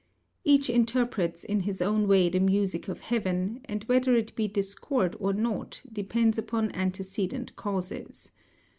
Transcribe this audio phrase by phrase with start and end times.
[0.43, 5.15] Each interprets in his own way the music of heaven; and whether it be discord
[5.19, 8.31] or not, depends upon antecedent causes.